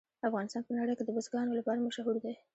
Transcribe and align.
افغانستان 0.27 0.61
په 0.65 0.71
نړۍ 0.79 0.93
کې 0.97 1.03
د 1.05 1.09
بزګانو 1.15 1.57
لپاره 1.59 1.83
مشهور 1.87 2.15
دی. 2.23 2.33